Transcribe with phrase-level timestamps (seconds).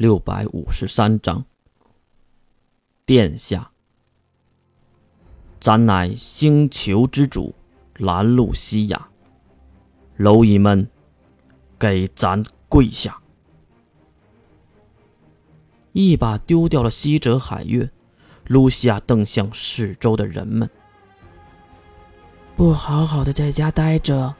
[0.00, 1.44] 六百五十三章。
[3.04, 3.70] 殿下，
[5.60, 7.54] 咱乃星球之主
[7.98, 9.08] 兰露西亚，
[10.16, 10.88] 蝼蚁们，
[11.78, 13.20] 给咱跪下！
[15.92, 17.90] 一把丢掉了西哲海月，
[18.46, 20.70] 露西亚瞪向四周的人们
[22.56, 24.34] ：“不好好的在家待着，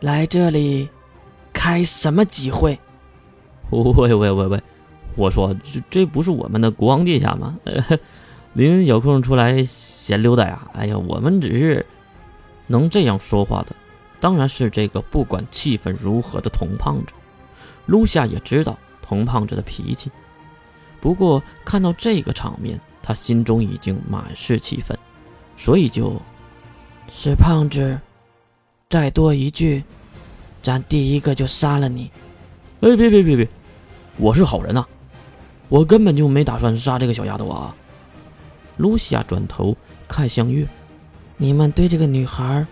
[0.00, 0.90] 来这里
[1.50, 2.78] 开什么集会？”
[3.72, 4.62] 喂喂喂喂！
[5.14, 7.58] 我说这这不是我们的国王殿下吗？
[8.54, 10.68] 您有空出来闲溜达呀？
[10.74, 11.86] 哎呀，我们只是
[12.66, 13.74] 能这样说话的，
[14.20, 17.12] 当然是这个不管气氛如何的童胖子。
[17.86, 20.10] 露夏也知道童胖子的脾气，
[21.00, 24.96] 不过看到这个场面，他心中已经满是气愤，
[25.56, 26.20] 所以就，
[27.10, 27.98] 是胖子，
[28.88, 29.82] 再多一句，
[30.62, 32.10] 咱第一个就杀了你。
[32.82, 33.48] 哎，别别别别！
[34.18, 34.86] 我是好人呐，
[35.72, 37.74] 我根本就没打算杀这个小丫头啊！
[38.76, 39.74] 露西亚转头
[40.06, 40.68] 看向月，
[41.38, 42.66] 你们对这个女孩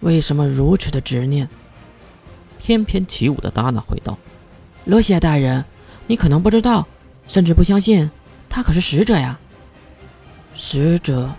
[0.00, 1.46] 为什么如此的执念？
[2.58, 4.16] 翩翩起舞的达娜回道
[4.86, 5.62] ：“露西亚大人，
[6.06, 6.88] 你可能不知道，
[7.28, 8.10] 甚至不相信，
[8.48, 9.38] 她可是使者呀！
[10.54, 11.34] 使者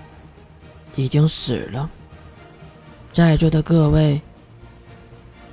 [0.96, 1.90] 已经死了，
[3.12, 4.22] 在座的各位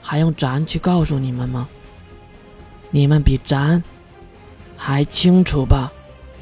[0.03, 1.67] 还用咱去告诉你们吗？”
[2.95, 3.83] 你们比咱
[4.85, 5.93] 还清楚吧？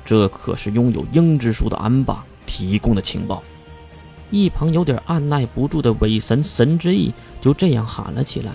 [0.02, 3.42] 这可是拥有鹰之术的安巴提供的情报。
[4.30, 8.52] 一旁有点按耐不住的伪神神之翼就这样喊了起来，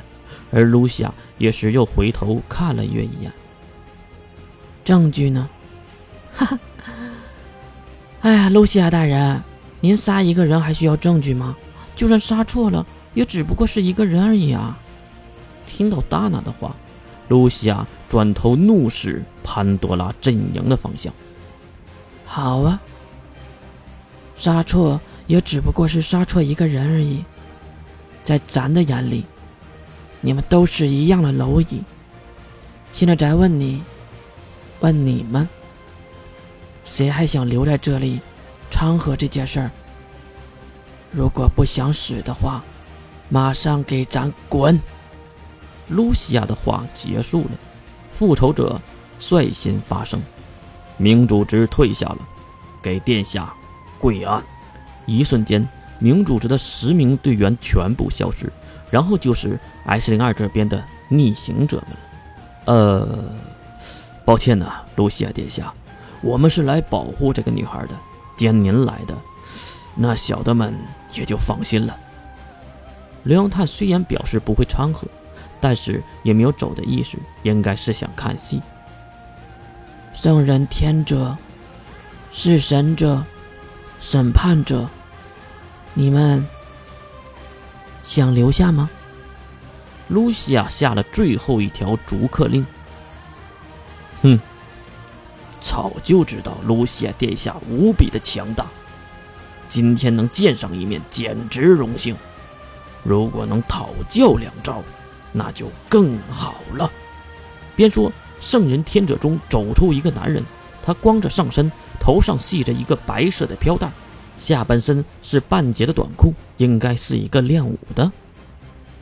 [0.51, 3.31] 而露西亚也是又回头看了月一眼。
[4.83, 5.47] 证据呢？
[6.33, 6.59] 哈哈！
[8.21, 9.39] 哎呀，露西亚大人，
[9.81, 11.55] 您杀一个人还需要证据吗？
[11.95, 14.75] 就算杀错了，也只不过是一个人而已啊！
[15.67, 16.75] 听到达娜的话。
[17.27, 21.13] 露西亚转头怒视潘多拉阵营的方向。
[22.25, 22.81] 好啊，
[24.35, 27.23] 杀错也只不过是杀错一个人而已，
[28.23, 29.25] 在咱的眼里，
[30.21, 31.81] 你们都是一样的蝼蚁。
[32.91, 33.83] 现在咱问你，
[34.79, 35.47] 问你们，
[36.83, 38.19] 谁还想留在这里
[38.71, 39.71] 掺和这件事儿？
[41.11, 42.63] 如果不想死的话，
[43.29, 44.79] 马上给咱滚！
[45.89, 47.51] 露西亚的话结束了，
[48.13, 48.81] 复仇者
[49.19, 50.21] 率先发声
[50.97, 52.17] ：“明主之退下了，
[52.81, 53.53] 给殿下
[53.99, 54.43] 跪安。”
[55.05, 55.67] 一瞬间，
[55.99, 58.51] 明主之的十名队员全部消失，
[58.89, 62.73] 然后就是 S 零二这边的逆行者们了。
[62.73, 63.23] 呃，
[64.25, 65.71] 抱歉呐，露西亚殿下，
[66.21, 67.95] 我们是来保护这个女孩的，
[68.35, 69.15] 既然您来的，
[69.93, 70.73] 那小的们
[71.13, 71.95] 也就放心了。
[73.21, 75.07] 刘洋泰虽然表示不会掺和。
[75.59, 78.61] 但是也没有走的意思，应该是想看戏。
[80.13, 81.35] 圣人、天者、
[82.31, 83.23] 弑神者、
[83.99, 84.87] 审判者，
[85.93, 86.45] 你们
[88.03, 88.89] 想留下吗？
[90.07, 92.65] 露西亚下了最后一条逐客令。
[94.21, 94.39] 哼，
[95.59, 98.67] 早就知道露西亚殿下无比的强大，
[99.67, 102.15] 今天能见上一面，简直荣幸。
[103.03, 104.83] 如果能讨教两招。
[105.35, 106.89] 那就更好了。
[107.75, 108.09] 边说，
[108.39, 110.41] 圣人天者中走出一个男人，
[110.81, 111.69] 他光着上身，
[111.99, 113.91] 头上系着一个白色的飘带，
[114.39, 118.09] 下半身是半截的短裤，应该是一个练武的。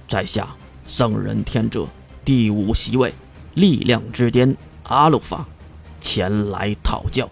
[0.08, 0.56] 在下
[0.88, 1.88] 圣人天者
[2.26, 3.14] 第五席位，
[3.54, 5.46] 力量之巅阿鲁法，
[6.02, 7.30] 前来讨教。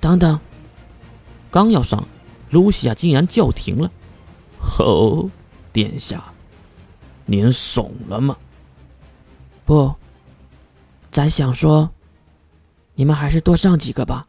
[0.00, 0.40] 等等，
[1.50, 2.02] 刚要上，
[2.48, 3.90] 露西亚竟然叫停了。
[4.78, 5.28] 哦，
[5.70, 6.24] 殿下。
[7.30, 8.36] 您怂了吗？
[9.64, 9.94] 不，
[11.12, 11.88] 咱想说，
[12.96, 14.26] 你们还是多上几个吧，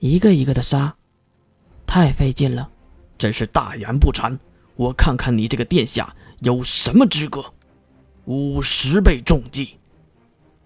[0.00, 0.96] 一个一个的杀，
[1.86, 2.68] 太费劲了。
[3.16, 4.36] 真是大言不惭！
[4.74, 7.44] 我看看你这个殿下有什么资格？
[8.24, 9.78] 五十倍重击！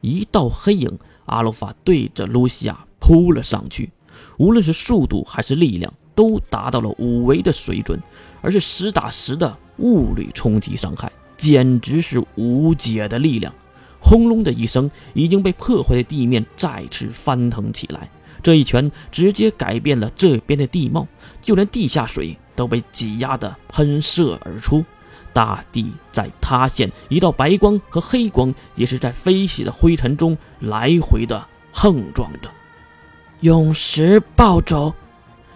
[0.01, 3.93] 一道黑影，阿鲁法对着露西亚扑了上去，
[4.39, 8.01] 无论是速度还是力量，都达到了五维的水准，
[8.41, 11.13] 而是实打实的物理冲击伤害。
[11.45, 13.53] 简直是无解的力量！
[14.01, 18.09] 轰隆的一声，已经被破坏的地面再次翻腾起来。
[18.43, 21.07] 这一拳直接改变了这边的地貌，
[21.43, 24.83] 就连地下水都被挤压的喷射而出，
[25.35, 26.91] 大地在塌陷。
[27.11, 32.51] 一道白光和黑光也是在飞起的灰尘中来回的碰撞着。
[33.41, 34.95] 永石暴走。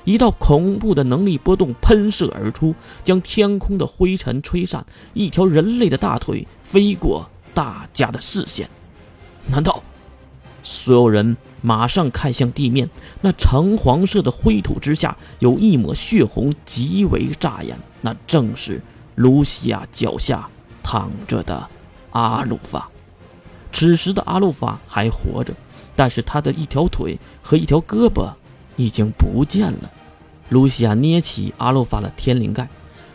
[0.08, 2.74] 一道恐怖的能力波动喷射而出，
[3.04, 4.86] 将天空的灰尘吹散。
[5.12, 8.70] 一条人类的大腿飞过大家的视线。
[9.48, 9.82] 难道
[10.62, 12.88] 所有人马上看向地面，
[13.20, 17.78] 那橙黄色的灰土之下有一抹血红，极为扎眼。
[18.00, 18.80] 那正是
[19.16, 20.48] 卢西亚脚下
[20.82, 21.68] 躺着的
[22.12, 22.88] 阿鲁法。
[23.70, 25.52] 此时的阿鲁法还活着，
[25.94, 28.32] 但是他的一条腿和一条胳膊
[28.76, 29.92] 已经不见了。
[30.48, 32.68] 露西亚捏起阿洛法的天灵盖，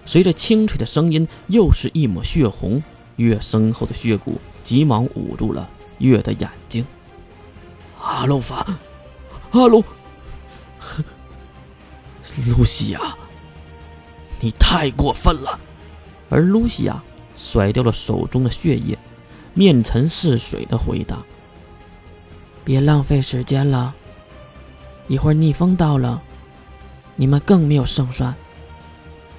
[0.06, 2.81] 随着清脆的声音，又是一抹血红。
[3.18, 5.69] 月身后的血骨急忙捂住了
[6.00, 6.83] 月的眼睛。
[8.01, 8.65] 阿洛法，
[9.51, 9.83] 阿鲁，
[12.47, 13.00] 露西亚，
[14.39, 15.59] 你太过分了！
[16.30, 17.03] 而露西亚
[17.38, 18.97] 甩掉了手中的血液，
[19.53, 21.24] 面沉似水的回答
[22.65, 23.94] ：“别浪费时间了，
[25.07, 26.21] 一会儿逆风到了，
[27.15, 28.33] 你们更没有胜算。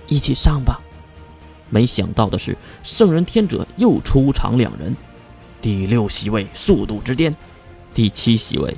[0.07, 0.81] 一起上吧。”
[1.71, 4.95] 没想到的是，圣人天者又出场两人，
[5.61, 7.35] 第六席位速度之巅，
[7.93, 8.77] 第七席位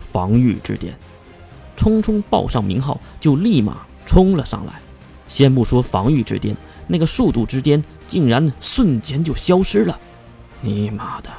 [0.00, 0.96] 防御之巅。
[1.76, 4.80] 匆匆报上名号，就立马冲了上来。
[5.28, 6.56] 先不说防御之巅，
[6.86, 10.00] 那个速度之巅竟然瞬间就消失了。
[10.60, 11.30] 你妈的，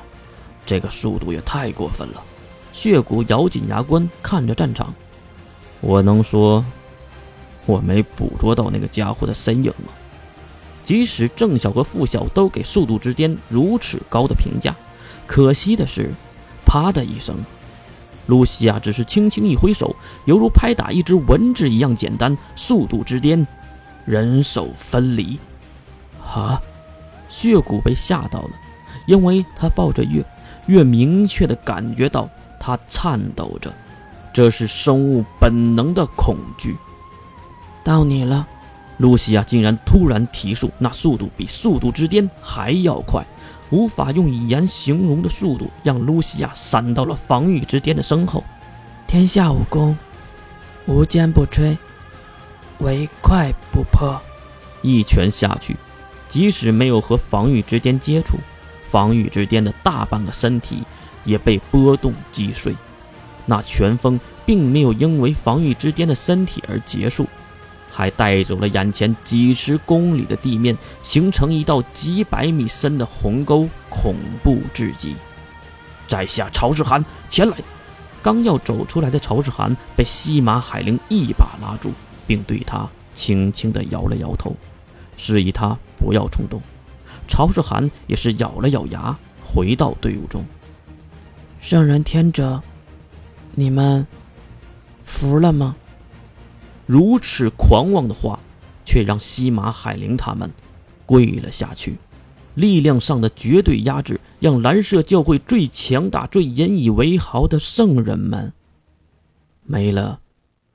[0.65, 2.23] 这个速度也太过分了！
[2.71, 4.93] 血骨咬紧牙关，看着战场。
[5.81, 6.63] 我能说
[7.65, 9.91] 我没捕捉到那个家伙的身影吗？
[10.83, 14.75] 即使正小和副小都给速度之巅如此高的评价，
[15.25, 16.11] 可惜的是，
[16.65, 17.35] 啪的一声，
[18.27, 19.95] 露西亚只是轻轻一挥手，
[20.25, 22.37] 犹如拍打一只蚊子一样简单。
[22.55, 23.47] 速度之巅，
[24.05, 25.39] 人手分离。
[26.23, 26.61] 啊！
[27.27, 28.51] 血骨被吓到了，
[29.07, 30.23] 因为他抱着月，
[30.67, 32.29] 月明确的感觉到
[32.59, 33.73] 他颤抖着，
[34.31, 36.77] 这是生物本能的恐惧。
[37.85, 38.45] 到你了。
[38.97, 43.23] 露西亚竟然突然提速，那速度比速度之巅还要快，
[43.69, 48.43] 无法用语言形容的速度，让露西亚闪到了防御之巅的身后。
[49.05, 49.95] 天下武功，
[50.87, 51.77] 无坚不摧，
[52.79, 54.19] 唯快不破。
[54.81, 55.75] 一拳下去，
[56.27, 58.37] 即使没有和防御之巅接触，
[58.81, 60.83] 防御之巅的大半个身体
[61.23, 62.75] 也被波动击碎。
[63.45, 67.27] 那拳风并没有因为防御之巅的身体而结束。
[67.95, 75.15] 还带走了眼前几十公里的地面，形成一道几百米深的鸿沟，恐怖至极。
[76.05, 77.57] 在下曹世涵前来。
[78.21, 81.91] 刚要走出来的曹世涵被西马海灵一把拉住，
[82.25, 84.55] 并对他轻轻地摇了摇头，
[85.15, 86.59] 示意他不要冲动。
[87.27, 90.43] 曹世涵也是咬了咬牙，回到队伍中。
[91.61, 92.61] 圣人天者，
[93.53, 94.05] 你们
[95.05, 95.75] 服了吗？
[96.85, 98.39] 如此狂妄的话，
[98.85, 100.51] 却让西马海灵他们
[101.05, 101.97] 跪了下去。
[102.53, 108.53] 力量上的绝对压制，让蓝色教会最强大、最引以为豪的圣人们
[109.63, 110.21] 没了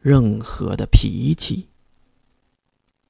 [0.03, 1.69] 任何的脾气。